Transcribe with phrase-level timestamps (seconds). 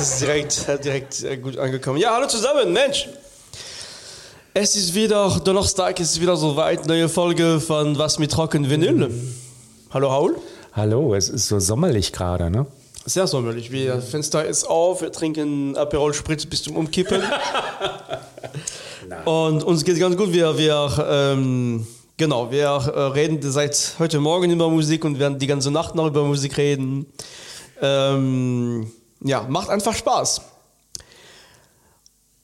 [0.00, 1.98] ist direkt, direkt äh, gut angekommen.
[1.98, 3.08] Ja, hallo zusammen, Mensch.
[4.54, 6.86] Es ist wieder Donnerstag, es ist wieder soweit.
[6.86, 9.10] Neue Folge von Was mit Rocken Vinyl.
[9.90, 10.36] Hallo, Raul.
[10.72, 12.66] Hallo, es ist so sommerlich gerade, ne?
[13.06, 13.72] Sehr sommerlich.
[13.72, 17.22] Wir, Fenster ist auf, wir trinken Aperol Spritz bis zum Umkippen.
[19.24, 20.32] Und uns geht ganz gut.
[20.32, 21.86] Wir, wir, ähm,
[22.16, 26.06] genau, wir äh, reden seit heute Morgen über Musik und werden die ganze Nacht noch
[26.06, 27.06] über Musik reden.
[27.80, 30.42] Ähm, ja, macht einfach Spaß.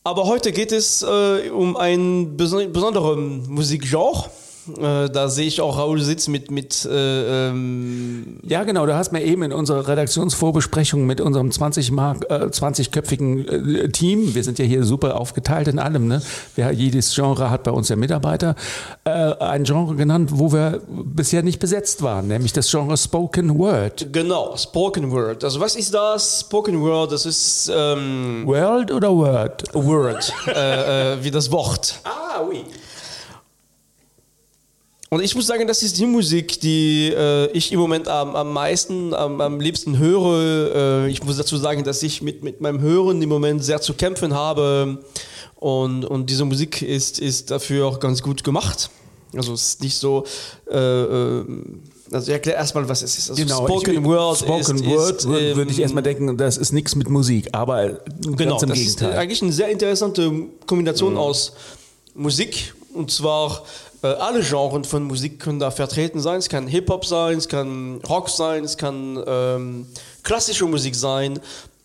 [0.05, 4.30] Aber heute geht es äh, um ein beson besonderen Musikgenre.
[4.69, 8.87] Äh, da sehe ich auch Raul sitzt mit, mit äh, ähm, Ja, genau.
[8.87, 14.34] Du hast mir eben in unserer Redaktionsvorbesprechung mit unserem 20 Mark, äh, 20-köpfigen äh, Team,
[14.34, 16.23] wir sind ja hier super aufgeteilt in allem, ne?
[16.55, 18.56] Wir, jedes Genre hat bei uns ja Mitarbeiter,
[19.05, 24.12] äh, ein Genre genannt, wo wir bisher nicht besetzt waren, nämlich das Genre Spoken Word.
[24.12, 25.44] genau, Spoken Word.
[25.44, 26.41] Also was ist das?
[26.41, 29.62] Spoken Word, das ist ähm, World oder Word?
[29.75, 30.33] Word,
[31.22, 32.00] wie das Wort.
[32.05, 32.64] Ah, oui.
[35.09, 38.53] Und ich muss sagen, das ist die Musik, die äh, ich im Moment am, am
[38.53, 41.05] meisten, am, am liebsten höre.
[41.05, 43.95] Äh, ich muss dazu sagen, dass ich mit, mit meinem Hören im Moment sehr zu
[43.95, 44.99] kämpfen habe.
[45.57, 48.91] Und, und diese Musik ist, ist dafür auch ganz gut gemacht.
[49.37, 50.25] Also es ist nicht so.
[50.71, 51.45] Äh, äh,
[52.11, 53.31] also ich erkläre erstmal, was es ist.
[53.31, 54.39] Also Spoken ich, Word.
[54.39, 58.01] Spoken ist, Word ist, würde ähm, ich erstmal denken, das ist nichts mit Musik, aber
[58.21, 59.11] Genau, ganz im das Gegenteil.
[59.11, 60.33] ist eigentlich eine sehr interessante
[60.67, 61.53] Kombination aus
[62.15, 63.61] Musik und zwar äh,
[64.02, 66.39] alle Genres von Musik können da vertreten sein.
[66.39, 69.86] Es kann Hip-Hop sein, es kann Rock sein, es kann ähm,
[70.22, 71.41] klassische Musik sein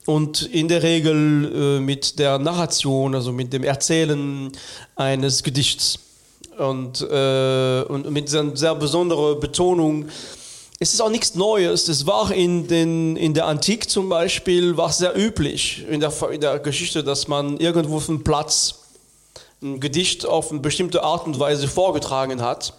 [0.05, 4.51] und in der Regel äh, mit der Narration, also mit dem Erzählen
[4.95, 5.99] eines Gedichts
[6.57, 10.07] und, äh, und mit einer sehr besonderen Betonung.
[10.79, 11.87] Es ist auch nichts Neues.
[11.87, 16.41] Es war in, den, in der Antike zum Beispiel war sehr üblich in der, in
[16.41, 18.80] der Geschichte, dass man irgendwo auf einem Platz
[19.61, 22.73] ein Gedicht auf eine bestimmte Art und Weise vorgetragen hat.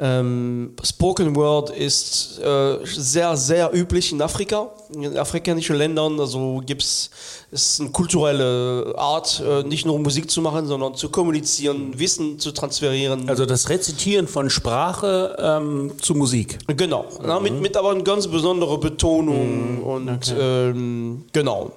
[0.00, 6.20] Ähm, Spoken Word ist äh, sehr, sehr üblich in Afrika, in afrikanischen Ländern.
[6.20, 7.10] Also gibt es
[7.50, 12.52] ist eine kulturelle Art, äh, nicht nur Musik zu machen, sondern zu kommunizieren, Wissen zu
[12.52, 13.28] transferieren.
[13.28, 16.58] Also das Rezitieren von Sprache ähm, zu Musik.
[16.68, 21.72] Genau, na, mit, mit aber eine ganz besondere Betonung und ähm, genau.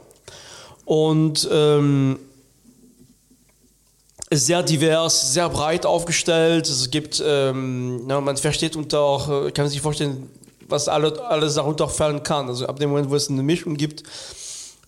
[0.86, 2.20] Und ähm,
[4.32, 6.68] sehr divers, sehr breit aufgestellt.
[6.68, 10.30] Es gibt, ähm, na, man versteht unter auch, äh, kann sich vorstellen,
[10.68, 12.48] was alle, alles darunter fallen kann.
[12.48, 14.04] Also ab dem Moment, wo es eine Mischung gibt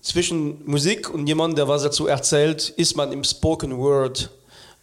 [0.01, 4.29] zwischen Musik und jemand, der was dazu erzählt, ist man im Spoken Word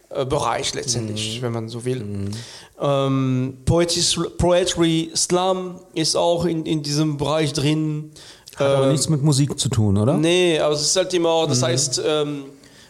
[0.09, 2.31] äh, Bereich letztendlich, wenn man so will.
[2.79, 8.11] Ähm, Poetry, Poetry Slam ist auch in, in diesem Bereich drin.
[8.55, 10.17] Hat aber Ähm, nichts mit Musik zu tun, oder?
[10.17, 12.43] Nee, aber es ist halt immer, das heißt, ähm,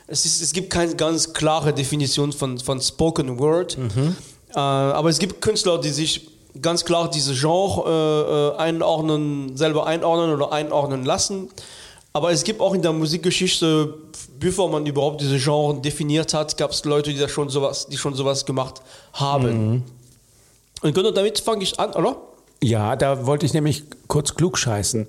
[0.07, 3.77] es, ist, es gibt keine ganz klare Definition von, von Spoken Word.
[3.77, 6.27] Äh, aber es gibt Künstler, die sich
[6.61, 11.49] ganz klar diese Genre äh, äh, einordnen, selber einordnen oder einordnen lassen.
[12.13, 13.93] Aber es gibt auch in der Musikgeschichte,
[14.39, 17.97] bevor man überhaupt diese Genre definiert hat, gab es Leute, die da schon sowas, die
[17.97, 18.81] schon sowas gemacht
[19.13, 19.83] haben.
[20.81, 22.17] Und genau damit fange ich an, oder?
[22.61, 25.07] Ja, da wollte ich nämlich kurz klug scheißen.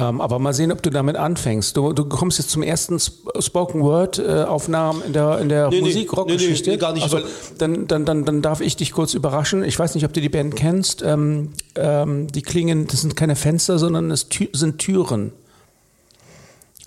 [0.00, 1.76] Ähm, aber mal sehen, ob du damit anfängst.
[1.76, 5.70] Du, du kommst jetzt zum ersten Sp- Spoken Word äh, Aufnahmen in der, in der
[5.70, 6.70] Nee, nee, Musik-Rock-Geschichte.
[6.70, 7.18] nee, nee, gar nicht, Also,
[7.58, 9.64] dann, dann, dann, dann darf ich dich kurz überraschen.
[9.64, 11.02] Ich weiß nicht, ob du die Band kennst.
[11.02, 15.32] Ähm, ähm, die klingen, das sind keine Fenster, sondern es tü sind Türen.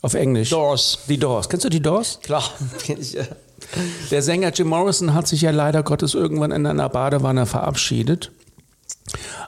[0.02, 0.50] Auf Englisch.
[0.50, 1.00] Doors.
[1.10, 1.50] Die Doors.
[1.50, 2.20] Kennst du die Doors?
[2.24, 2.44] Klar,
[2.84, 3.24] kenn ich, ja.
[4.10, 8.32] Der Sänger Jim Morrison hat sich ja leider Gottes irgendwann in einer Badewanne verabschiedet.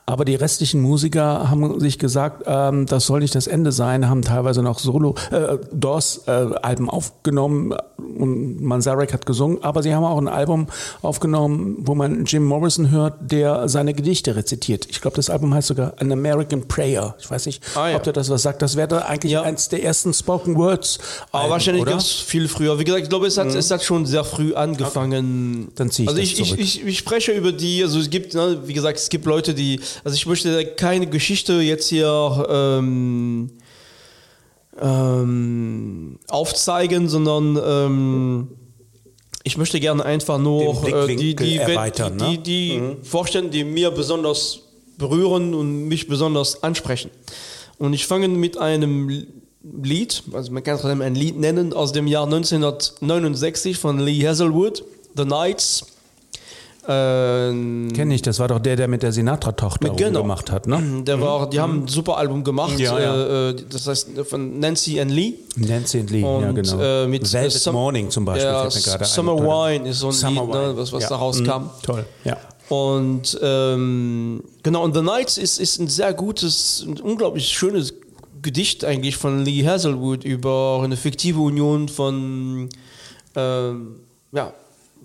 [0.05, 4.21] Aber die restlichen Musiker haben sich gesagt, ähm, das soll nicht das Ende sein, haben
[4.21, 6.47] teilweise noch Solo äh, Doors äh,
[6.87, 10.67] aufgenommen und Manzarek hat gesungen, aber sie haben auch ein Album
[11.01, 14.88] aufgenommen, wo man Jim Morrison hört, der seine Gedichte rezitiert.
[14.89, 17.15] Ich glaube, das Album heißt sogar An American Prayer.
[17.19, 17.95] Ich weiß nicht, Ah, ja.
[17.95, 18.61] ob dir das was sagt.
[18.61, 19.44] Das wäre da eigentlich Ja.
[19.44, 20.99] eins der ersten Spoken Words.
[21.31, 21.91] Aber Alben, wahrscheinlich oder?
[21.91, 22.77] ganz viel früher.
[22.77, 25.69] Wie gesagt, ich glaube, es hat, es hat schon sehr früh angefangen.
[25.75, 28.33] Dann zieh ich also das ich, ich, ich, ich spreche über die, also es gibt,
[28.33, 33.51] ne, wie gesagt, es gibt Leute, die, also ich möchte keine Geschichte jetzt hier ähm,
[34.81, 38.48] ähm, aufzeigen, sondern ähm,
[39.44, 42.38] ich möchte gerne einfach nur äh, die, die, erweitern, die, ne?
[42.38, 44.62] die, die vorstellen, die mir besonders
[44.98, 47.12] berühren und mich besonders ansprechen.
[47.78, 49.25] Und ich fange mit einem
[49.63, 54.84] Lied, also man kann es ein Lied nennen, aus dem Jahr 1969 von Lee Hazelwood,
[55.16, 55.86] The Nights.
[56.85, 60.21] Ähm, Kenne ich, das war doch der, der mit der Sinatra-Tochter genau.
[60.21, 61.03] gemacht hat, ne?
[61.06, 63.50] Der war, die haben ein super Album gemacht, ja, ja.
[63.50, 65.35] Äh, das heißt von Nancy and Lee.
[65.56, 66.80] Nancy and Lee, und, ja genau.
[66.81, 68.47] Äh, mit Velvet Some, Morning zum Beispiel.
[68.47, 71.63] Ja, Summer ein, Wine ist so ein Summer Lied, ne, was, was da rauskam.
[71.63, 72.38] Mhm, toll, ja.
[72.68, 77.94] Und ähm, genau, und The Nights ist, ist ein sehr gutes, ein unglaublich schönes
[78.41, 82.69] Gedicht eigentlich von Lee Hazelwood über eine fiktive Union von
[83.35, 83.95] ähm,
[84.31, 84.53] ja,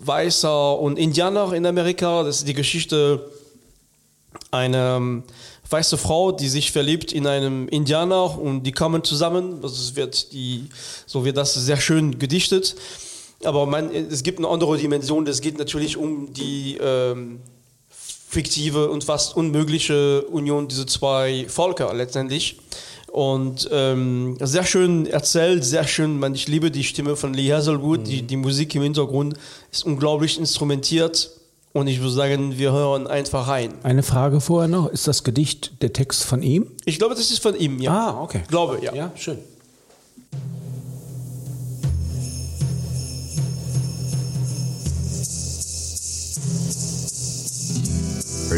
[0.00, 2.22] Weißer und Indianer in Amerika.
[2.22, 3.30] Das ist die Geschichte
[4.50, 5.24] einer ähm,
[5.68, 9.58] weiße Frau, die sich verliebt in einen Indianer und die kommen zusammen.
[9.62, 10.68] Also wird die,
[11.06, 12.76] so wird das sehr schön gedichtet.
[13.44, 15.26] Aber man, es gibt eine andere Dimension.
[15.26, 17.40] Es geht natürlich um die ähm,
[18.28, 22.58] fiktive und fast unmögliche Union dieser zwei Völker letztendlich.
[23.10, 26.18] Und ähm, sehr schön erzählt, sehr schön.
[26.18, 28.00] Man, ich liebe die Stimme von Lee Hazelwood.
[28.00, 28.04] Mhm.
[28.04, 29.34] Die, die Musik im Hintergrund
[29.72, 31.30] ist unglaublich instrumentiert.
[31.72, 33.74] Und ich würde sagen, wir hören einfach rein.
[33.82, 36.66] Eine Frage vorher noch: Ist das Gedicht der Text von ihm?
[36.84, 37.92] Ich glaube, das ist von ihm, ja.
[37.92, 38.40] Ah, okay.
[38.42, 38.94] Ich glaube, ja.
[38.94, 39.38] Ja, schön.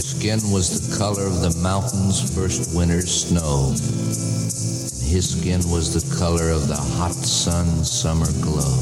[0.00, 3.68] Her skin was the color of the mountain's first winter's snow.
[3.68, 8.80] And his skin was the color of the hot sun's summer glow.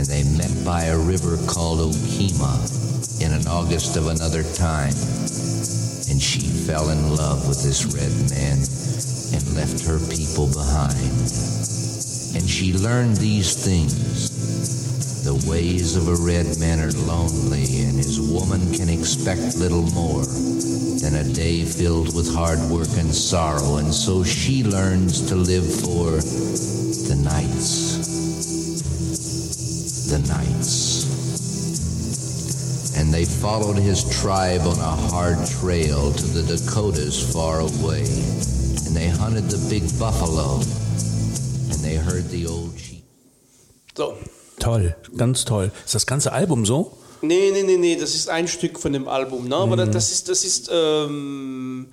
[0.00, 4.96] And they met by a river called Okima in an August of another time.
[6.08, 8.56] And she fell in love with this red man
[9.36, 11.12] and left her people behind.
[12.32, 14.39] And she learned these things
[15.22, 20.24] the ways of a red man are lonely, and his woman can expect little more
[21.00, 25.64] than a day filled with hard work and sorrow, and so she learns to live
[25.64, 26.20] for
[27.08, 28.00] the nights.
[30.08, 31.04] The nights.
[32.96, 38.04] And they followed his tribe on a hard trail to the Dakotas far away,
[38.86, 40.56] and they hunted the big buffalo,
[41.70, 43.04] and they heard the old sheep.
[43.94, 44.16] So.
[44.60, 45.72] Toll, ganz toll.
[45.84, 46.92] Ist das ganze Album so?
[47.22, 49.48] Nee, nee, nee, nee, das ist ein Stück von dem Album.
[49.48, 49.56] Ne?
[49.56, 49.92] Aber mhm.
[49.92, 51.88] das ist, das ist ähm,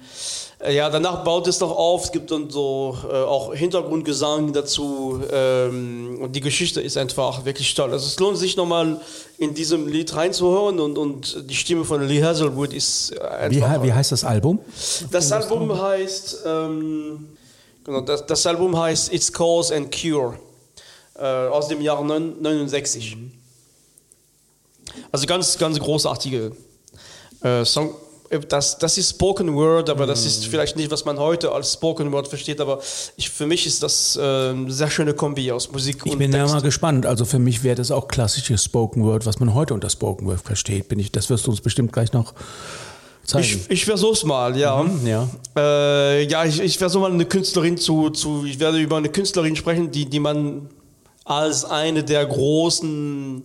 [0.59, 2.05] äh, ja, danach baut es noch auf.
[2.05, 5.21] Es gibt dann so äh, auch Hintergrundgesang dazu.
[5.31, 7.91] Ähm, und die Geschichte ist einfach wirklich toll.
[7.91, 9.01] Also es lohnt sich nochmal
[9.37, 13.81] in diesem Lied reinzuhören und, und die Stimme von Lee Hazelwood ist einfach.
[13.81, 14.59] Wie, wie heißt das Album?
[15.11, 17.27] Das Album heißt, ähm,
[17.83, 20.39] genau, das, das Album heißt It's Cause and Cure
[21.19, 23.15] äh, aus dem Jahr 69.
[23.15, 23.31] Mhm.
[25.11, 26.51] Also ganz, ganz großartige
[27.41, 27.95] äh, Song.
[28.49, 30.49] Das, das ist Spoken Word, aber das ist mhm.
[30.51, 32.81] vielleicht nicht, was man heute als Spoken Word versteht, aber
[33.15, 36.17] ich, für mich ist das äh, eine sehr schöne Kombi aus Musik ich und Ich
[36.17, 37.05] bin ja mal gespannt.
[37.05, 40.41] Also für mich wäre das auch klassisches Spoken Word, was man heute unter Spoken Word
[40.41, 40.89] versteht.
[40.89, 42.33] Bin ich, das wirst du uns bestimmt gleich noch
[43.23, 43.45] zeigen.
[43.45, 44.83] Ich, ich versuch's mal, ja.
[44.83, 48.97] Mhm, ja, äh, ja ich, ich versuche mal eine Künstlerin zu, zu, ich werde über
[48.97, 50.67] eine Künstlerin sprechen, die, die man
[51.27, 53.43] als eine der großen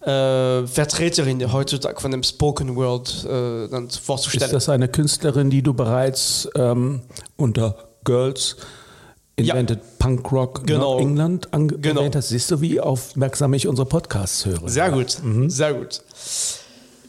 [0.00, 4.44] äh, Vertreterinnen heutzutage von dem Spoken Word äh, dann vorzustellen.
[4.44, 7.02] Ist das eine Künstlerin, die du bereits ähm,
[7.36, 8.56] unter Girls
[9.36, 9.84] Invented ja.
[9.98, 10.98] Punk Rock genau.
[10.98, 12.14] England angewendet genau.
[12.14, 12.28] hast?
[12.30, 14.68] Siehst du, wie aufmerksam ich unsere Podcasts höre?
[14.68, 15.50] Sehr gut, mhm.
[15.50, 16.00] sehr gut.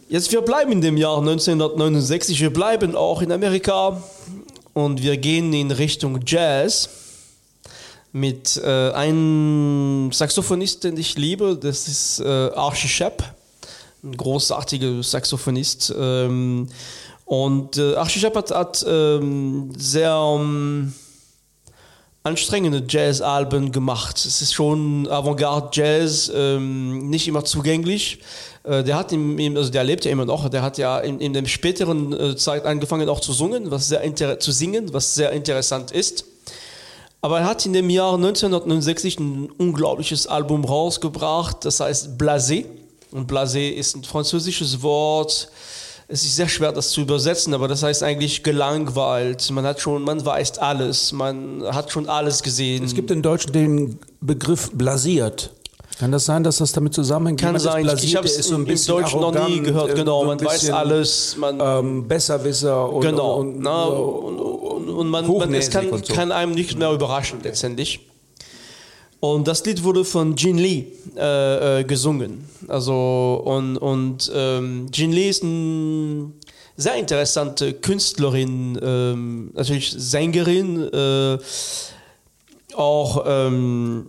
[0.09, 4.01] Jetzt, wir bleiben in dem Jahr 1969, wir bleiben auch in Amerika
[4.73, 6.89] und wir gehen in Richtung Jazz
[8.11, 13.23] mit äh, einem Saxophonist, den ich liebe, das ist äh, Archie Shepp,
[14.03, 15.93] ein großartiger Saxophonist.
[15.97, 16.67] Ähm,
[17.25, 20.93] und äh, Archie Shepp hat, hat ähm, sehr ähm,
[22.23, 24.17] anstrengende Jazz-Alben gemacht.
[24.17, 28.19] Es ist schon Avantgarde-Jazz, ähm, nicht immer zugänglich.
[28.63, 31.33] Äh, der hat im, also der lebt ja immer noch, der hat ja in, in
[31.33, 35.91] der späteren äh, Zeit angefangen auch zu singen, was sehr zu singen, was sehr interessant
[35.91, 36.25] ist.
[37.21, 42.65] Aber er hat in dem Jahr 1969 ein unglaubliches Album rausgebracht, das heißt Blasé.
[43.11, 45.49] Und Blasé ist ein französisches Wort.
[46.07, 49.51] Es ist sehr schwer, das zu übersetzen, aber das heißt eigentlich gelangweilt.
[49.51, 52.83] Man hat schon, man weiß alles, man hat schon alles gesehen.
[52.83, 55.51] Es gibt im Deutschen den Begriff blasiert.
[55.99, 57.41] Kann das sein, dass das damit zusammenhängt?
[57.41, 57.85] Kann sein.
[58.01, 59.95] Ich habe es so im Deutschen noch nie gehört.
[59.95, 61.35] Genau, so man weiß alles.
[61.37, 66.13] Man ähm, Besserwisser und, genau, und, und, und, und man, man es kann, so.
[66.13, 68.01] kann, einem nicht mehr überraschen letztendlich.
[69.21, 70.85] Und das Lied wurde von Jin Lee
[71.17, 72.45] äh, äh, gesungen.
[72.67, 76.31] Also und, und ähm, Jin Lee ist eine
[76.77, 80.87] sehr interessante Künstlerin, ähm, natürlich Sängerin.
[80.93, 81.37] Äh,
[82.75, 84.07] auch, ähm,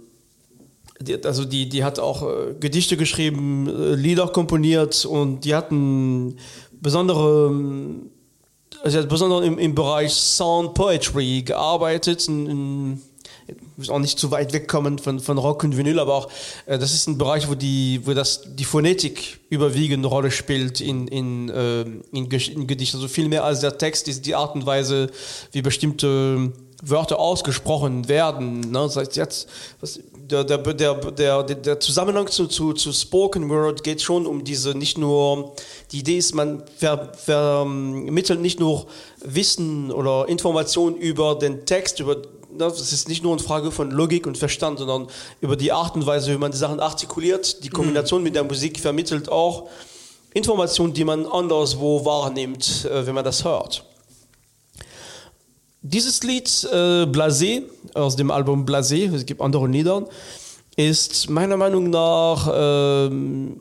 [1.01, 6.37] die, also die, die hat auch äh, Gedichte geschrieben, äh, Lieder komponiert und die hatten
[6.73, 8.11] besondere, ähm,
[8.83, 13.03] also sie hat besonders im, im Bereich Sound Poetry gearbeitet, in, in
[13.77, 16.29] muss auch nicht zu weit wegkommen von, von Rock und Vinyl, aber auch
[16.67, 21.09] äh, das ist ein Bereich, wo die, wo das die Phonetik überwiegende Rolle spielt in,
[21.09, 22.99] in, äh, in, in Gedichten.
[22.99, 25.11] Also viel mehr als der Text ist die Art und Weise,
[25.53, 28.61] wie bestimmte Wörter ausgesprochen werden.
[28.61, 28.79] Ne?
[28.79, 29.49] Das heißt jetzt,
[29.81, 34.45] was, der, der, der, der, der Zusammenhang zu, zu, zu Spoken Word geht schon um
[34.45, 35.53] diese nicht nur,
[35.93, 38.87] die Idee ist, man ver, vermittelt nicht nur
[39.23, 42.17] Wissen oder Informationen über den Text, über
[42.59, 45.07] das ist nicht nur eine Frage von Logik und Verstand, sondern
[45.41, 47.63] über die Art und Weise, wie man die Sachen artikuliert.
[47.63, 49.69] Die Kombination mit der Musik vermittelt auch
[50.35, 53.85] Informationen, die man anderswo wahrnimmt, äh, wenn man das hört.
[55.83, 57.63] Dieses Lied äh, Blasé
[57.95, 60.07] aus dem Album Blasé, es gibt andere Lieder,
[60.77, 63.07] ist meiner Meinung nach äh,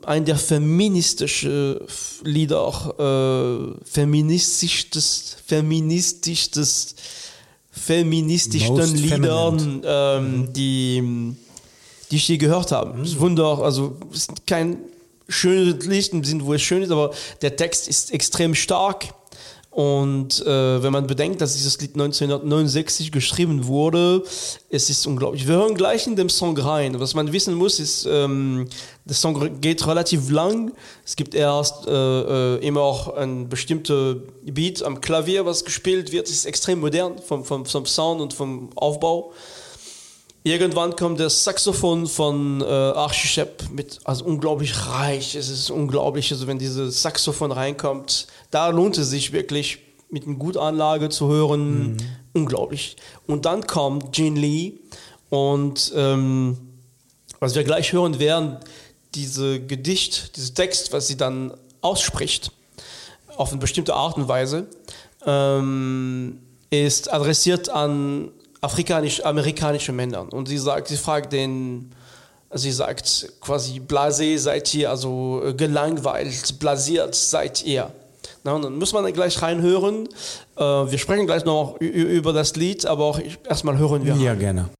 [0.06, 1.80] ein der feministischen
[2.22, 6.94] Lieder, äh, feministischstes, feministischstes,
[7.70, 11.34] feministischsten Liedern, ähm, die,
[12.10, 12.98] die ich je gehört habe.
[12.98, 13.02] Mhm.
[13.02, 14.76] Das Wunder, also ist kein
[15.26, 19.14] schönes Lied im Sinne, wo es schön ist, aber der Text ist extrem stark
[19.80, 24.22] und äh, wenn man bedenkt, dass dieses Lied 1969 geschrieben wurde,
[24.68, 25.48] es ist unglaublich.
[25.48, 27.00] Wir hören gleich in dem Song rein.
[27.00, 28.68] Was man wissen muss, ist, ähm,
[29.06, 30.72] der Song geht relativ lang.
[31.02, 36.26] Es gibt erst äh, äh, immer auch ein bestimmter Beat am Klavier, was gespielt wird.
[36.26, 39.32] Es ist extrem modern vom, vom, vom Sound und vom Aufbau.
[40.42, 45.34] Irgendwann kommt das Saxophon von äh, Archie Shepp mit, also unglaublich reich.
[45.34, 50.36] Es ist unglaublich, also wenn dieses Saxophon reinkommt, da lohnt es sich wirklich mit einer
[50.36, 51.92] Gutanlage zu hören.
[51.92, 51.96] Mhm.
[52.32, 52.96] Unglaublich.
[53.26, 54.72] Und dann kommt Gene Lee
[55.28, 56.56] und ähm,
[57.38, 58.58] was wir gleich hören werden,
[59.14, 62.52] diese Gedicht, dieser Text, was sie dann ausspricht,
[63.36, 64.66] auf eine bestimmte Art und Weise,
[65.26, 70.28] ähm, ist adressiert an afrikanisch-amerikanische Männern.
[70.28, 71.90] Und sie sagt, sie fragt den,
[72.52, 77.90] sie sagt quasi, blasé seid ihr, also äh, gelangweilt, blasiert seid ihr.
[78.42, 80.08] Na, und dann muss man gleich reinhören.
[80.56, 84.14] Äh, wir sprechen gleich noch über das Lied, aber auch erstmal hören wir.
[84.16, 84.38] Ja, rein.
[84.38, 84.70] gerne.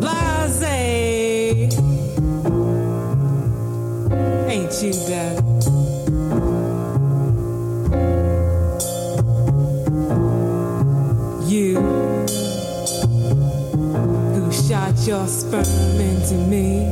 [0.00, 1.68] Blasé.
[4.48, 5.47] Ain't you that?
[15.08, 15.64] Your sperm
[15.98, 16.86] into me.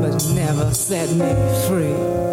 [0.00, 1.34] But never set me
[1.66, 2.23] free.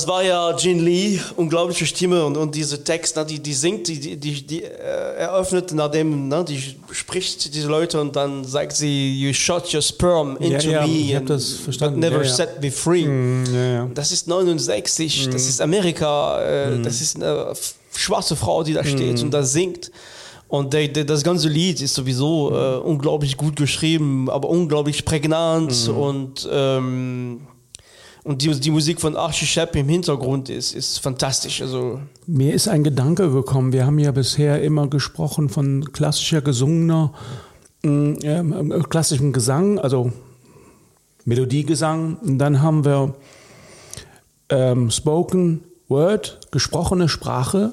[0.00, 3.86] Das war ja Jin Lee, unglaubliche Stimme und, und diese Text, na, die, die singt,
[3.86, 4.68] die, die, die äh,
[5.18, 6.58] eröffnet, nachdem na, die
[6.90, 10.92] spricht diese Leute und dann sagt sie, You shot your sperm into ja, ja, me
[10.92, 12.00] ich and das verstanden.
[12.00, 13.04] never ja, set me free.
[13.04, 15.30] Mm, das ist 69, mm.
[15.32, 16.82] das ist Amerika, äh, mm.
[16.82, 17.52] das ist eine
[17.94, 19.24] schwarze Frau, die da steht mm.
[19.24, 19.90] und da singt.
[20.48, 25.88] Und der, der, das ganze Lied ist sowieso äh, unglaublich gut geschrieben, aber unglaublich prägnant
[25.88, 25.90] mm.
[25.90, 27.40] und ähm,
[28.22, 31.62] und die, die Musik von Archie Shepp im Hintergrund ist, ist fantastisch.
[31.62, 33.72] Also Mir ist ein Gedanke gekommen.
[33.72, 37.12] Wir haben ja bisher immer gesprochen von klassischer gesungener,
[37.82, 38.42] äh,
[38.88, 40.12] klassischem Gesang, also
[41.24, 42.16] Melodiegesang.
[42.16, 43.14] Und dann haben wir
[44.50, 47.72] ähm, Spoken Word, gesprochene Sprache.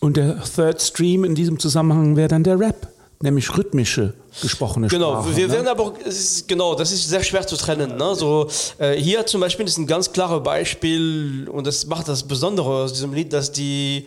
[0.00, 2.91] Und der Third Stream in diesem Zusammenhang wäre dann der Rap
[3.22, 5.24] nämlich rhythmische gesprochene genau, Sprache.
[5.24, 5.52] Genau, wir ne?
[5.54, 7.96] werden aber, ist, genau, das ist sehr schwer zu trennen.
[7.96, 8.14] Ne?
[8.14, 8.48] So,
[8.78, 12.92] äh, hier zum Beispiel ist ein ganz klares Beispiel und das macht das Besondere aus
[12.92, 14.06] diesem Lied, dass die,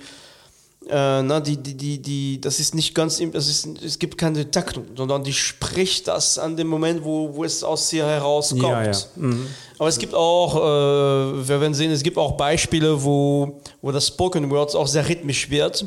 [0.89, 4.49] äh, na, die, die, die, die, das ist nicht ganz, das ist, es gibt keine
[4.51, 8.61] Taktung, sondern die spricht das an dem Moment, wo, wo es aus ihr herauskommt.
[8.63, 8.97] Ja, ja.
[9.15, 9.47] Mhm.
[9.77, 14.07] Aber es gibt auch, äh, wir werden sehen, es gibt auch Beispiele, wo, wo das
[14.07, 15.85] Spoken Word auch sehr rhythmisch wird.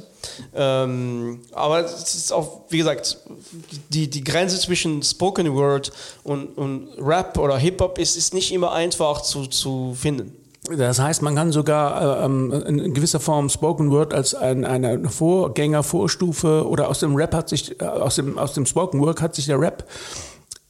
[0.55, 3.19] Ähm, aber es ist auch, wie gesagt,
[3.90, 5.93] die, die Grenze zwischen Spoken Word
[6.25, 10.35] und, und Rap oder Hip-Hop ist, ist nicht immer einfach zu, zu finden.
[10.77, 15.09] Das heißt, man kann sogar äh, ähm, in gewisser Form Spoken Word als ein, eine
[15.09, 19.21] Vorgänger, Vorstufe oder aus dem Rap hat sich, äh, aus dem, aus dem Spoken Word
[19.21, 19.85] hat sich der Rap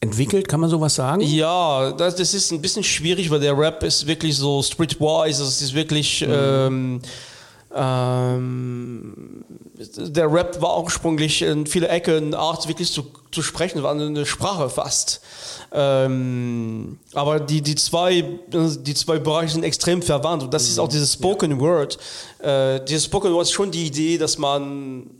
[0.01, 1.21] entwickelt, kann man sowas sagen?
[1.21, 5.61] Ja, das, das ist ein bisschen schwierig, weil der Rap ist wirklich so streetwise, es
[5.61, 6.25] ist wirklich...
[6.25, 6.33] Mhm.
[6.33, 7.01] Ähm,
[7.75, 9.45] ähm,
[9.97, 14.25] der Rap war ursprünglich in viele Ecken eine Art wirklich zu, zu sprechen, war eine
[14.25, 15.21] Sprache fast.
[15.71, 20.69] Ähm, aber die, die, zwei, die zwei Bereiche sind extrem verwandt und das mhm.
[20.69, 21.59] ist auch dieses Spoken ja.
[21.59, 21.99] Word.
[22.39, 25.11] Äh, dieses Spoken Word ist schon die Idee, dass man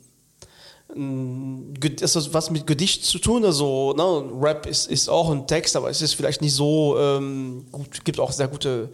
[0.92, 3.46] ist was mit Gedicht zu tun.
[3.46, 7.68] Also ne, Rap ist, ist auch ein Text, aber es ist vielleicht nicht so ähm,
[7.72, 8.04] gut.
[8.04, 8.90] Gibt auch sehr gute.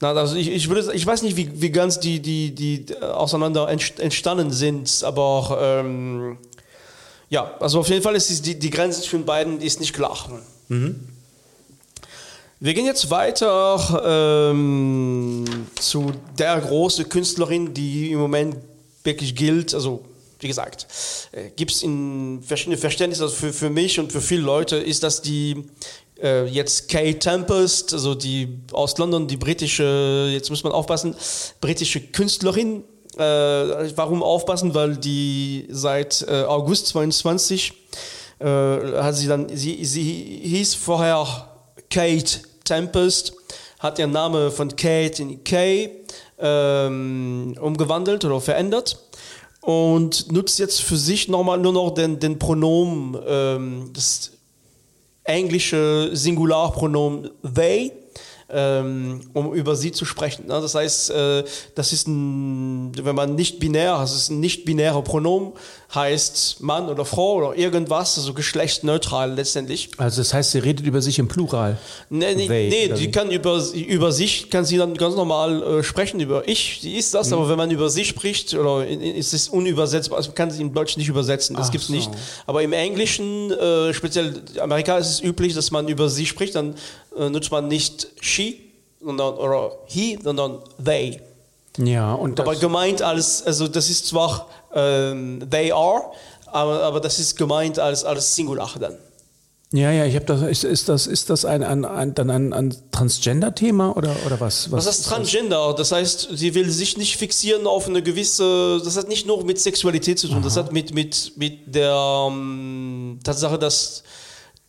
[0.00, 3.68] Na, also ich, ich, würde, ich weiß nicht, wie, wie ganz die, die, die auseinander
[3.68, 6.38] entstanden sind, aber auch, ähm,
[7.30, 10.16] ja, also auf jeden Fall ist die, die Grenze zwischen beiden ist nicht klar.
[10.68, 11.08] Mhm.
[12.60, 15.44] Wir gehen jetzt weiter ähm,
[15.78, 18.56] zu der großen Künstlerin, die im Moment
[19.02, 20.04] wirklich gilt, also
[20.40, 20.86] wie gesagt,
[21.32, 25.02] äh, gibt es in verschiedene Verständnisse also für, für mich und für viele Leute, ist
[25.02, 25.64] das die
[26.24, 31.14] äh, jetzt Kay Tempest, also die aus London, die britische, jetzt muss man aufpassen,
[31.60, 32.82] britische Künstlerin.
[33.16, 34.74] Äh, warum aufpassen?
[34.74, 37.72] Weil die seit äh, August 22
[38.40, 41.48] äh, hat sie dann, sie, sie hieß vorher
[41.90, 43.34] Kate Tempest,
[43.78, 45.90] hat ihren Namen von Kate in Kay
[46.38, 48.98] ähm, umgewandelt oder verändert
[49.60, 54.33] und nutzt jetzt für sich nochmal nur noch den, den Pronomen, ähm, das
[55.24, 57.92] englische Singularpronomen they
[58.50, 60.48] ähm, um über sie zu sprechen.
[60.48, 65.02] Das heißt, äh, das ist ein, wenn man nicht binär, das ist ein nicht binärer
[65.02, 65.52] Pronomen,
[65.94, 69.90] heißt Mann oder Frau oder irgendwas, also geschlechtsneutral letztendlich.
[69.96, 71.78] Also das heißt, sie redet über sich im Plural.
[72.10, 75.82] Nee, nee, They, nee die kann über, über sich, kann sie dann ganz normal äh,
[75.82, 77.34] sprechen, über ich, sie ist das, mhm.
[77.34, 80.74] aber wenn man über sie spricht, oder ist es unübersetzbar, also man kann sie im
[80.74, 81.94] Deutschen nicht übersetzen, das gibt es so.
[81.94, 82.10] nicht.
[82.46, 86.74] Aber im Englischen, äh, speziell Amerika ist es üblich, dass man über sie spricht, dann
[87.16, 88.64] äh, nutzt man nicht she
[89.04, 91.20] sondern, oder he, sondern they.
[91.78, 96.02] Ja, und aber gemeint als, also das ist zwar ähm, they are,
[96.46, 98.96] aber, aber das ist gemeint als, als Singular dann.
[99.72, 100.42] Ja, ja, ich habe das.
[100.42, 104.70] Ist, ist, das ist das ein, ein, ein dann ein, ein Transgender-Thema oder oder was?
[104.70, 105.74] Was, was ist Transgender?
[105.74, 108.80] Das heißt, sie will sich nicht fixieren auf eine gewisse.
[108.84, 110.36] Das hat nicht nur mit Sexualität zu tun.
[110.36, 110.44] Aha.
[110.44, 114.04] Das hat mit mit mit der um, Tatsache, dass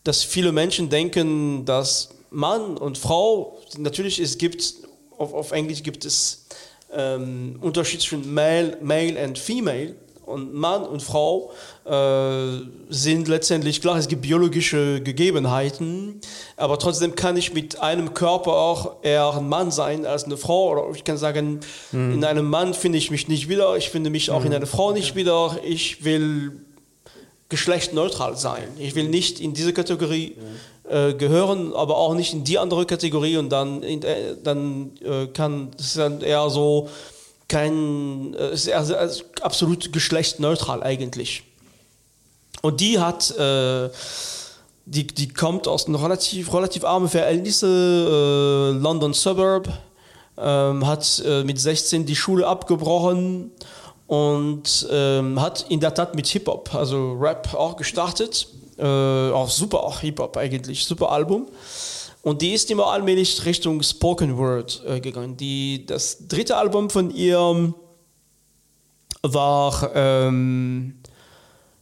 [0.04, 4.74] dass viele Menschen denken, dass Mann und Frau, natürlich es gibt,
[5.18, 6.46] auf, auf Englisch gibt es
[6.94, 9.96] ähm, Unterschied zwischen Male, Male and Female
[10.26, 11.52] und Mann und Frau
[11.86, 16.20] äh, sind letztendlich klar, es gibt biologische Gegebenheiten,
[16.58, 20.72] aber trotzdem kann ich mit einem Körper auch eher ein Mann sein als eine Frau
[20.72, 21.60] oder ich kann sagen,
[21.92, 22.14] mhm.
[22.14, 24.48] in einem Mann finde ich mich nicht wieder, ich finde mich auch mhm.
[24.48, 26.54] in einer Frau nicht wieder, ich will
[27.50, 28.68] geschlechtsneutral sein.
[28.80, 30.36] Ich will nicht in diese Kategorie
[30.90, 35.28] äh, gehören, aber auch nicht in die andere Kategorie und dann, in, äh, dann äh,
[35.28, 36.90] kann es dann eher so
[37.48, 41.44] kein, äh, ist eher, also absolut geschlechtsneutral eigentlich.
[42.62, 43.90] Und die hat, äh,
[44.86, 49.68] die, die kommt aus einem relativ, relativ armen Verhältnisse, London Suburb,
[50.38, 53.52] ähm, hat mit 16 die Schule abgebrochen
[54.08, 58.48] und ähm, hat in der Tat mit Hip-Hop, also Rap auch gestartet.
[58.78, 58.84] Äh,
[59.32, 61.48] auch super, auch Hip-Hop eigentlich, super Album.
[62.22, 65.38] Und die ist immer allmählich Richtung Spoken Word äh, gegangen.
[65.38, 67.74] Die, das dritte Album von ihr
[69.22, 70.96] war ähm,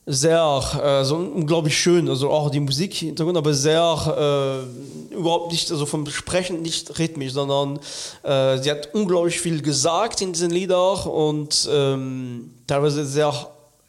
[0.06, 4.68] sehr, äh, so unglaublich schön, also auch die Musik Hintergrund, aber sehr,
[5.12, 7.80] äh, überhaupt nicht, also vom Sprechen nicht rhythmisch, sondern
[8.24, 13.34] äh, sie hat unglaublich viel gesagt in diesen Liedern und ähm, teilweise sehr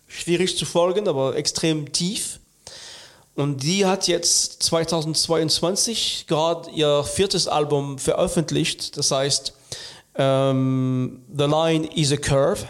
[0.07, 2.39] schwierig zu folgen, aber extrem tief.
[3.37, 9.55] Und die hat jetzt 2022 gerade ihr viertes Album veröffentlicht, das heißt
[10.17, 12.65] ähm, The Line is a Curve.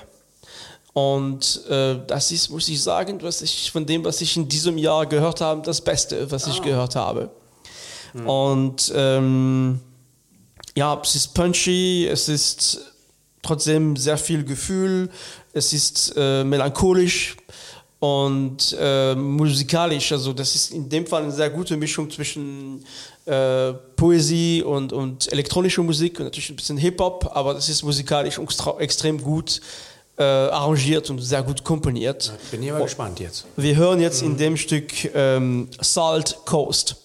[0.95, 4.79] Und äh, das ist, muss ich sagen, was ich von dem, was ich in diesem
[4.79, 6.63] Jahr gehört habe, das Beste, was ich ah.
[6.63, 7.31] gehört habe.
[8.15, 8.29] Mhm.
[8.29, 9.81] Und ähm,
[10.77, 12.81] ja, es ist punchy, es ist
[13.43, 15.11] trotzdem sehr viel Gefühl,
[15.53, 17.37] es ist äh, melancholisch
[18.05, 20.13] und äh, musikalisch.
[20.13, 22.85] Also das ist in dem Fall eine sehr gute Mischung zwischen
[23.25, 28.39] äh, Poesie und, und elektronischer Musik und natürlich ein bisschen Hip-Hop, aber das ist musikalisch
[28.79, 29.61] extrem gut
[30.19, 32.33] äh, arrangiert und sehr gut komponiert.
[32.51, 33.47] Bin ich mal gespannt jetzt.
[33.57, 36.97] Wir hören jetzt in dem Stück ähm, Salt Coast.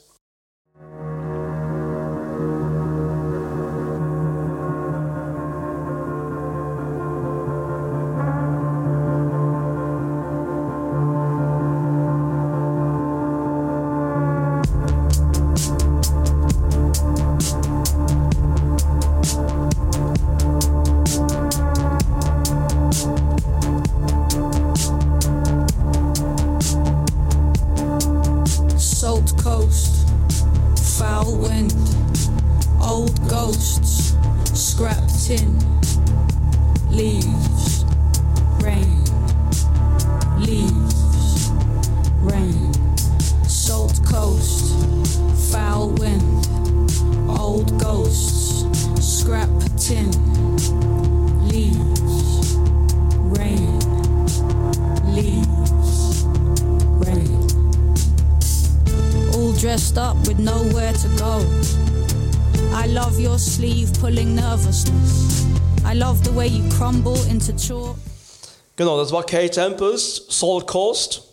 [68.77, 71.23] Genau, das war Kay Tempest, Soul Coast.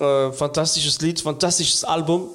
[0.00, 2.28] Äh, fantastisches Lied, fantastisches Album.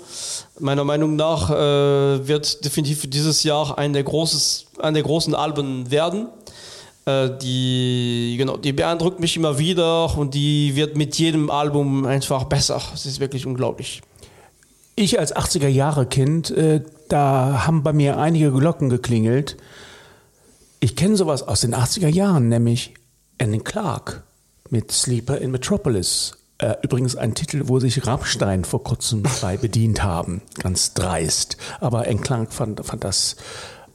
[0.59, 5.89] Meiner Meinung nach äh, wird definitiv dieses Jahr ein der, großes, ein der großen Alben
[5.89, 6.27] werden.
[7.05, 12.43] Äh, die, genau, die beeindruckt mich immer wieder und die wird mit jedem Album einfach
[12.43, 12.79] besser.
[12.93, 14.01] Es ist wirklich unglaublich.
[14.95, 19.57] Ich als 80er Jahre Kind, äh, da haben bei mir einige Glocken geklingelt.
[20.79, 22.93] Ich kenne sowas aus den 80er Jahren, nämlich
[23.39, 24.23] Annie Clark
[24.69, 26.37] mit Sleeper in Metropolis.
[26.57, 30.41] Äh, übrigens ein Titel, wo sich Rammstein vor kurzem bei bedient haben.
[30.59, 31.57] Ganz dreist.
[31.79, 33.35] Aber Anne Clark fand, fand das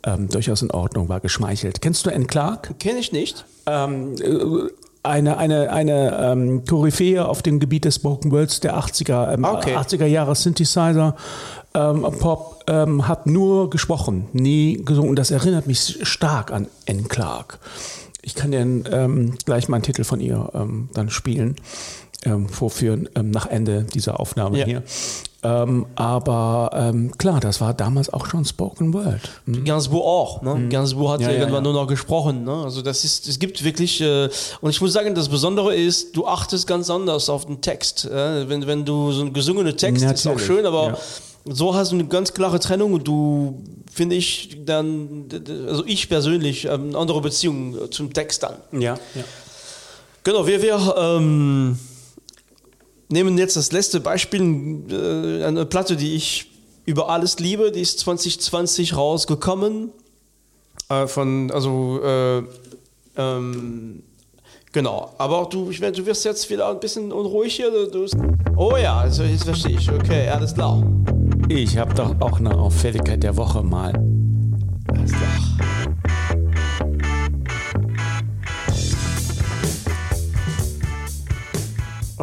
[0.05, 1.81] ähm, durchaus in Ordnung, war geschmeichelt.
[1.81, 2.79] Kennst du Anne Clark?
[2.79, 3.45] Kenne ich nicht.
[3.67, 4.71] Ähm, äh,
[5.07, 9.77] eine, eine, eine ähm, Koryphäe auf dem Gebiet des Spoken Words der 80er, ähm, okay.
[9.77, 11.17] 80er Jahre Synthesizer.
[11.75, 15.11] Ähm, Pop ähm, hat nur gesprochen, nie gesungen.
[15.11, 17.59] Und das erinnert mich stark an Anne Clark.
[18.23, 21.55] Ich kann dir ähm, gleich mal einen Titel von ihr ähm, dann spielen,
[22.25, 24.65] ähm, vorführen ähm, nach Ende dieser Aufnahme ja.
[24.65, 24.83] hier.
[25.43, 29.21] Ähm, aber ähm, klar, das war damals auch schon Spoken Word.
[29.45, 29.65] Mhm.
[29.65, 30.43] Gainsbourg auch.
[30.43, 30.55] Ne?
[30.55, 30.71] Mhm.
[30.71, 31.73] Gainsbourg hat ja, ja irgendwann ja.
[31.73, 32.43] nur noch gesprochen.
[32.43, 32.65] Ne?
[32.65, 34.29] Also das ist, es gibt wirklich, äh,
[34.61, 38.07] und ich muss sagen, das Besondere ist, du achtest ganz anders auf den Text.
[38.07, 38.49] Äh?
[38.49, 40.19] Wenn, wenn du so einen gesungenen Text, Natürlich.
[40.19, 40.99] ist auch schön, aber
[41.45, 45.27] so hast du eine ganz klare Trennung und du, finde ich, dann,
[45.69, 48.57] also ich persönlich, ähm, eine andere Beziehung zum Text an.
[48.73, 49.23] Ja, ja.
[50.25, 51.79] Genau, wir, wir ähm,
[53.09, 56.51] nehmen jetzt das letzte Beispiel, äh, eine Platte, die ich
[56.85, 59.91] über alles liebe, die ist 2020 rausgekommen.
[60.89, 62.43] Äh, von, also, äh,
[63.17, 64.03] ähm,
[64.73, 65.13] genau.
[65.19, 67.71] Aber du, ich meine, du wirst jetzt wieder ein bisschen unruhig hier.
[67.71, 68.07] Du,
[68.57, 69.91] oh ja, also jetzt verstehe ich.
[69.91, 70.83] Okay, alles klar.
[71.49, 73.93] Ich habe doch auch eine Auffälligkeit der Woche mal.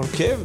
[0.03, 0.35] Okay.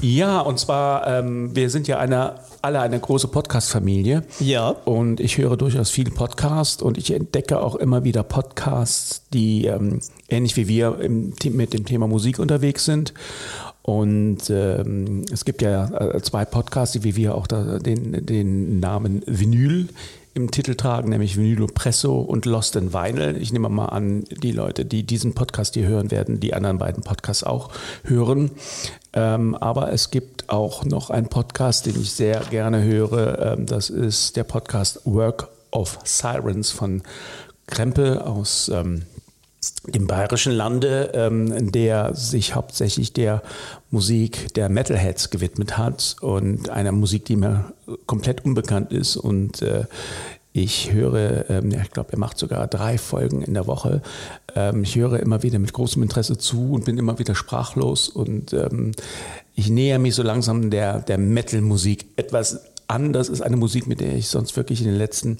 [0.00, 4.24] Ja, und zwar, ähm, wir sind ja eine, alle eine große Podcast-Familie.
[4.40, 4.70] Ja.
[4.70, 10.00] Und ich höre durchaus viele Podcasts und ich entdecke auch immer wieder Podcasts, die ähm,
[10.30, 13.12] ähnlich wie wir im, mit dem Thema Musik unterwegs sind.
[13.82, 18.80] Und ähm, es gibt ja äh, zwei Podcasts, die wie wir auch da, den, den
[18.80, 19.88] Namen Vinyl
[20.34, 23.36] im Titel tragen, nämlich Vinyl Presso und Lost in Vinyl.
[23.40, 27.02] Ich nehme mal an, die Leute, die diesen Podcast hier hören werden, die anderen beiden
[27.04, 27.70] Podcasts auch
[28.02, 28.50] hören.
[29.12, 33.38] Ähm, aber es gibt auch noch einen Podcast, den ich sehr gerne höre.
[33.52, 37.02] Ähm, das ist der Podcast Work of Sirens von
[37.66, 39.02] Krempe aus ähm,
[39.86, 43.42] dem bayerischen Lande, ähm, der sich hauptsächlich der
[43.90, 47.72] Musik der Metalheads gewidmet hat und einer Musik, die mir
[48.06, 49.84] komplett unbekannt ist und äh,
[50.56, 54.02] ich höre, ähm, ich glaube, er macht sogar drei Folgen in der Woche.
[54.54, 58.52] Ähm, ich höre immer wieder mit großem Interesse zu und bin immer wieder sprachlos und
[58.52, 58.92] ähm,
[59.56, 63.12] ich näher mich so langsam der, der Metal-Musik etwas an.
[63.12, 65.38] Das ist eine Musik, mit der ich sonst wirklich in den letzten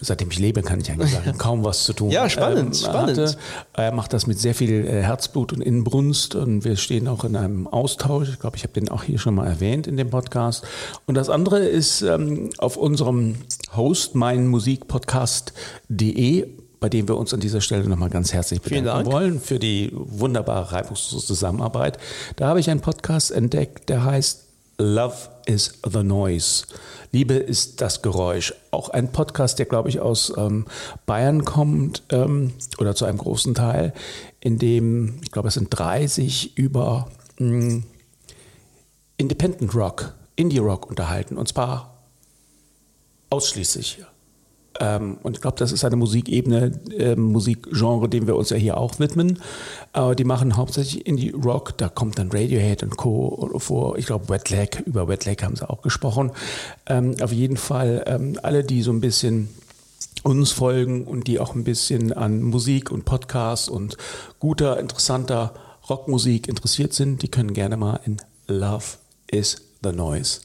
[0.00, 2.10] seitdem ich lebe, kann ich eigentlich sagen, kaum was zu tun.
[2.10, 3.38] Ja, spannend, ähm, spannend.
[3.72, 7.34] Er macht das mit sehr viel äh, Herzblut und Inbrunst und wir stehen auch in
[7.36, 8.28] einem Austausch.
[8.28, 10.66] Ich glaube, ich habe den auch hier schon mal erwähnt in dem Podcast.
[11.06, 13.36] Und das andere ist ähm, auf unserem
[13.74, 19.06] Host, meinmusikpodcast.de bei dem wir uns an dieser Stelle nochmal ganz herzlich bedanken Dank.
[19.06, 21.96] wollen für die wunderbare, reibungslose Zusammenarbeit.
[22.36, 24.46] Da habe ich einen Podcast entdeckt, der heißt
[24.78, 26.66] Love is the Noise.
[27.16, 28.52] Liebe ist das Geräusch.
[28.70, 30.66] Auch ein Podcast, der, glaube ich, aus ähm,
[31.06, 33.94] Bayern kommt ähm, oder zu einem großen Teil,
[34.40, 37.84] in dem, ich glaube, es sind 30 über mh,
[39.16, 41.38] Independent Rock, Indie Rock unterhalten.
[41.38, 42.02] Und zwar
[43.30, 44.04] ausschließlich.
[44.80, 48.76] Ähm, und ich glaube, das ist eine Musikebene, äh, Musikgenre, dem wir uns ja hier
[48.76, 49.40] auch widmen.
[49.92, 53.50] Aber die machen hauptsächlich Indie-Rock, da kommt dann Radiohead und Co.
[53.58, 53.98] vor.
[53.98, 56.32] Ich glaube, Wet Leg, über Wet Leg haben sie auch gesprochen.
[56.86, 59.48] Ähm, auf jeden Fall ähm, alle, die so ein bisschen
[60.22, 63.96] uns folgen und die auch ein bisschen an Musik und Podcasts und
[64.40, 65.54] guter, interessanter
[65.88, 68.16] Rockmusik interessiert sind, die können gerne mal in
[68.48, 68.84] Love
[69.28, 70.40] is the Noise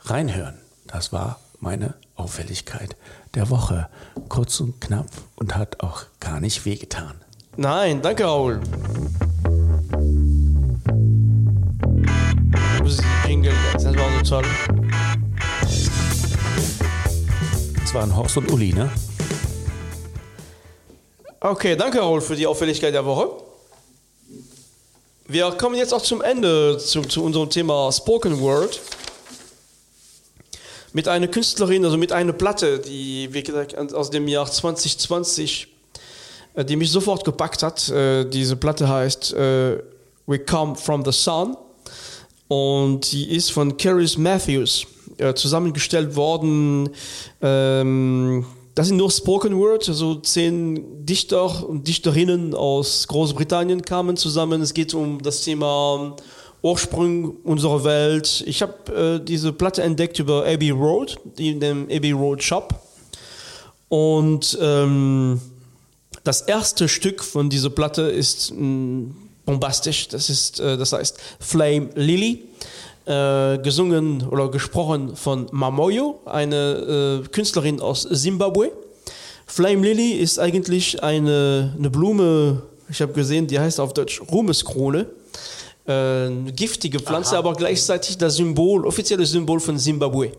[0.00, 0.54] reinhören.
[0.86, 2.96] Das war meine Auffälligkeit
[3.36, 3.88] der Woche.
[4.28, 7.20] Kurz und knapp und hat auch gar nicht wehgetan.
[7.56, 8.60] Nein, danke, Raoul.
[12.82, 14.44] Musik-Jingle, das war so toll.
[17.80, 18.90] Das waren Horst und Uli, ne?
[21.40, 23.28] Okay, danke, Raoul, für die Auffälligkeit der Woche.
[25.28, 28.80] Wir kommen jetzt auch zum Ende zu, zu unserem Thema Spoken Word.
[30.96, 33.28] Mit einer Künstlerin, also mit einer Platte, die,
[33.92, 35.68] aus dem Jahr 2020,
[36.54, 37.90] äh, die mich sofort gepackt hat.
[37.90, 39.82] Äh, Diese Platte heißt äh,
[40.26, 41.54] We Come From The Sun
[42.48, 44.86] und die ist von Caris Matthews
[45.34, 46.88] zusammengestellt worden.
[47.42, 54.62] Ähm, das sind nur Spoken Word, also zehn Dichter und Dichterinnen aus Großbritannien kamen zusammen.
[54.62, 56.16] Es geht um das Thema
[56.66, 58.42] Ursprung unserer Welt.
[58.46, 62.74] Ich habe äh, diese Platte entdeckt über Abbey Road, in dem Abbey Road Shop.
[63.88, 65.40] Und ähm,
[66.24, 69.12] das erste Stück von dieser Platte ist mh,
[69.44, 70.08] bombastisch.
[70.08, 72.42] Das ist, äh, das heißt Flame Lily,
[73.06, 78.72] äh, gesungen oder gesprochen von Mamoyo, eine äh, Künstlerin aus Zimbabwe.
[79.46, 85.06] Flame Lily ist eigentlich eine, eine Blume, ich habe gesehen, die heißt auf Deutsch Ruhmeskrone.
[85.86, 90.32] Äh, eine giftige Pflanze, aber gleichzeitig das Symbol, offizielle Symbol von Zimbabwe.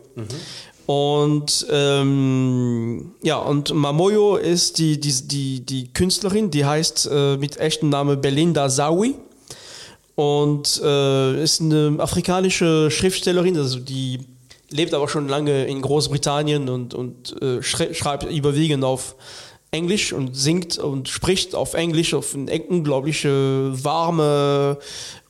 [0.84, 7.58] Und ähm, ja, und Mamoyo ist die, die, die, die Künstlerin, die heißt äh, mit
[7.58, 9.14] echtem Namen Belinda Zawi.
[10.14, 14.18] Und äh, ist eine afrikanische Schriftstellerin, also die
[14.70, 19.14] lebt aber schon lange in Großbritannien und, und äh, schrei schreibt überwiegend auf
[19.70, 24.78] Englisch und singt und spricht auf Englisch auf eine unglaubliche warme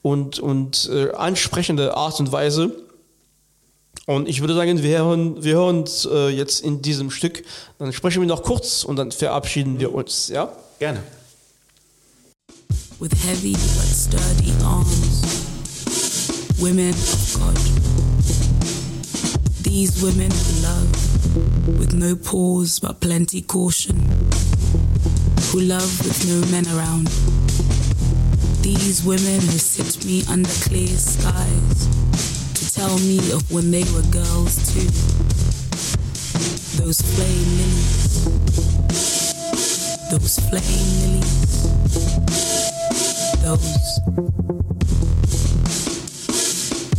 [0.03, 2.73] und, und äh, ansprechende Art und Weise.
[4.07, 7.45] Und ich würde sagen, wir hören, wir hören uns äh, jetzt in diesem Stück.
[7.79, 10.29] Dann sprechen wir noch kurz und dann verabschieden wir uns.
[10.29, 10.53] Ja?
[10.79, 11.03] Gerne.
[13.01, 15.23] with heavy but sturdy arms.
[16.61, 17.57] Women of God.
[19.63, 23.97] These women who love with no pause but plenty caution.
[25.53, 27.09] Who love with no men around.
[28.69, 31.89] These women who sit me under clear skies
[32.55, 34.91] to tell me of when they were girls too.
[36.77, 38.25] Those flame lilies.
[40.11, 41.39] Those flame lilies
[43.43, 44.01] those.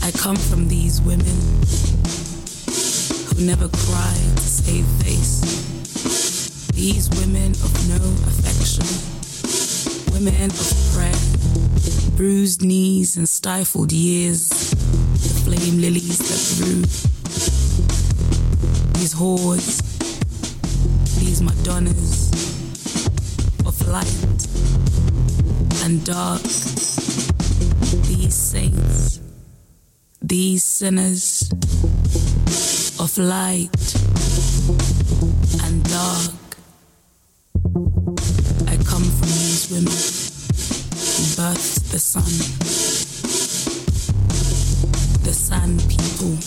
[0.01, 1.37] I come from these women
[3.27, 5.41] who never cried to save face.
[6.73, 8.87] These women of no affection,
[10.11, 11.19] women of prayer,
[12.15, 16.81] bruised knees and stifled years, the flame lilies that grew.
[18.93, 19.81] These hordes,
[21.19, 22.31] these Madonnas
[23.65, 24.47] of light
[25.83, 26.41] and dark.
[28.03, 29.19] These saints,
[30.21, 31.49] these sinners
[32.99, 33.95] of light
[35.63, 36.38] and dark.
[39.69, 39.85] Women
[41.35, 42.23] birthed the sun,
[45.23, 46.37] the sand people.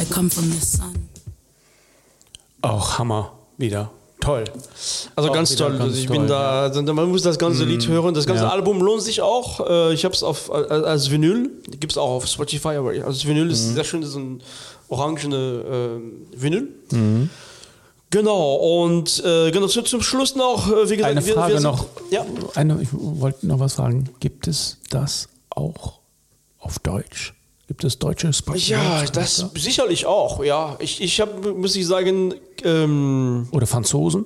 [0.00, 1.08] I come from the sun.
[2.62, 3.90] Auch Hammer wieder.
[4.20, 4.44] Toll.
[5.16, 5.70] Also Auch ganz toll.
[5.70, 8.12] ganz also ich toll, bin da, also man muss das ganze Lied hören.
[8.12, 8.50] Das ganze ja.
[8.50, 9.66] Album lohnt sich auch.
[9.66, 13.50] Äh, Ich habe es auf als Vinyl, gibt es auch auf Spotify, aber als Vinyl
[13.50, 14.42] ist sehr schön, das ist ein
[14.88, 15.36] orangene
[16.36, 16.68] äh, Vinyl.
[18.10, 21.60] Genau, und äh, genau zu, zum Schluss noch, äh, wie gesagt, Eine wir- Frage wir
[21.60, 21.86] sind- noch.
[22.10, 22.26] Ja.
[22.56, 24.08] Eine, ich wollte noch was fragen.
[24.18, 26.00] Gibt es das auch
[26.58, 27.34] auf Deutsch?
[27.68, 30.76] Gibt es deutsche Spoken Ja, das sicherlich auch, ja.
[30.80, 34.24] Ich, ich habe, muss ich sagen, ähm, Oder Franzosen?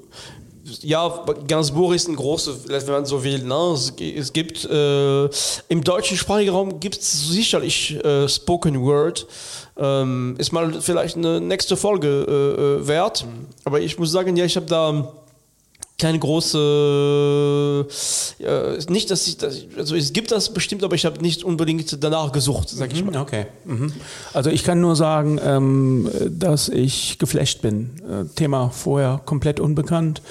[0.82, 3.42] Ja, Gainsbourg ist ein großer, wenn man so will.
[3.42, 3.54] Ne?
[3.74, 5.24] Es, es gibt äh,
[5.68, 9.26] im deutschen sprachigen Raum gibt es sicherlich äh, Spoken Word.
[9.76, 13.26] Ähm, ist mal vielleicht eine nächste Folge äh, äh wert.
[13.64, 15.12] Aber ich muss sagen, ja, ich habe da
[15.98, 17.86] keine große
[18.40, 22.02] äh, nicht dass ich das, also es gibt das bestimmt aber ich habe nicht unbedingt
[22.02, 23.22] danach gesucht sag ich mhm, mal.
[23.22, 23.46] okay.
[23.64, 23.92] Mhm.
[24.32, 27.90] also ich kann nur sagen ähm, dass ich geflecht bin.
[28.08, 30.22] Äh, Thema vorher komplett unbekannt.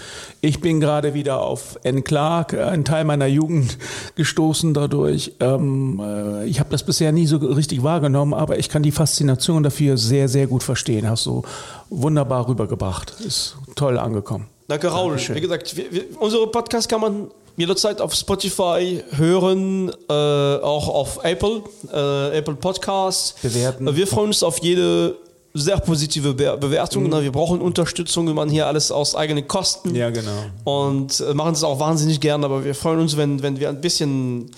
[0.42, 3.78] Ich bin gerade wieder auf N Clark ein Teil meiner Jugend
[4.16, 5.34] gestoßen dadurch.
[5.40, 9.64] Ähm, äh, ich habe das bisher nie so richtig wahrgenommen aber ich kann die Faszination
[9.64, 11.10] dafür sehr sehr gut verstehen.
[11.10, 11.44] Hast so
[11.90, 13.16] wunderbar rübergebracht.
[13.22, 15.18] Ist toll angekommen Danke Raul.
[15.18, 21.24] Wie gesagt, wir, wir, unsere Podcast kann man jederzeit auf Spotify hören, äh, auch auf
[21.24, 23.42] Apple, äh, Apple Podcast.
[23.42, 23.96] Bewerten.
[23.96, 25.18] Wir freuen uns auf jede
[25.54, 27.04] sehr positive Be Bewertung.
[27.04, 27.22] Mhm.
[27.22, 29.94] Wir brauchen Unterstützung, wenn man hier alles aus eigenen Kosten.
[29.94, 30.32] Ja, genau.
[30.64, 33.80] Und äh, machen es auch wahnsinnig gerne, aber wir freuen uns, wenn, wenn wir ein
[33.80, 34.50] bisschen,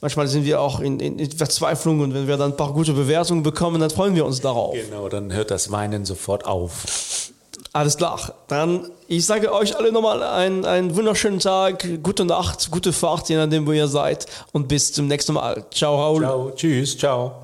[0.00, 2.92] manchmal sind wir auch in, in, in Verzweiflung und wenn wir dann ein paar gute
[2.92, 4.74] Bewertungen bekommen, dann freuen wir uns darauf.
[4.74, 7.32] Genau, dann hört das Weinen sofort auf.
[7.74, 8.20] Alles klar.
[8.46, 13.36] Dann, ich sage euch alle nochmal einen, einen wunderschönen Tag, gute Nacht, gute Fahrt, je
[13.36, 14.26] nachdem, wo ihr seid.
[14.52, 15.64] Und bis zum nächsten Mal.
[15.72, 16.20] Ciao, Raul.
[16.22, 17.43] Ciao, tschüss, ciao.